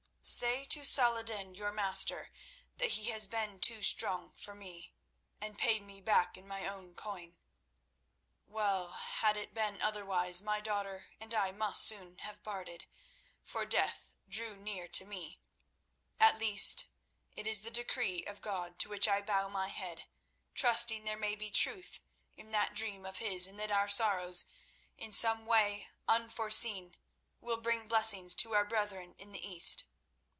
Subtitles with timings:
[0.23, 2.31] "Say to Saladin, your master,
[2.77, 4.93] that he has been too strong for me,
[5.41, 7.37] and paid me back in my own coin.
[8.45, 12.85] Well, had it been otherwise, my daughter and I must soon have parted,
[13.43, 15.41] for death drew near to me.
[16.19, 16.85] At least
[17.35, 20.05] it is the decree of God, to which I bow my head,
[20.53, 21.99] trusting there may be truth
[22.37, 24.45] in that dream of his, and that our sorrows,
[24.99, 26.95] in some way unforeseen,
[27.39, 29.83] will bring blessings to our brethren in the East.